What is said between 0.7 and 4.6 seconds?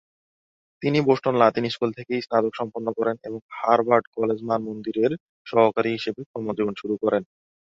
তিনি Boston Latin School থেকে স্নাতক সম্পন্ন করেন এবং হার্ভার্ড কলেজ